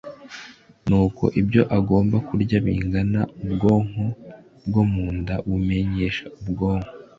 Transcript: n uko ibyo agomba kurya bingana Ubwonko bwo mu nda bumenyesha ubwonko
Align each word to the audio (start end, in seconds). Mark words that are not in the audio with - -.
n 0.87 0.89
uko 1.05 1.23
ibyo 1.39 1.61
agomba 1.77 2.17
kurya 2.27 2.57
bingana 2.65 3.21
Ubwonko 3.43 4.05
bwo 4.67 4.83
mu 4.91 5.05
nda 5.17 5.35
bumenyesha 5.47 6.23
ubwonko 6.41 6.91